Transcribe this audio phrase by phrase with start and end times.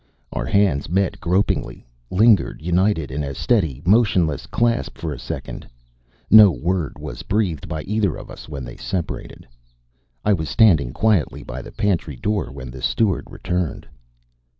[0.33, 5.67] Our hands met gropingly, lingered united in a steady, motionless clasp for a second....
[6.31, 9.47] No word was breathed by either of us when they separated.
[10.25, 13.87] I was standing quietly by the pantry door when the steward returned.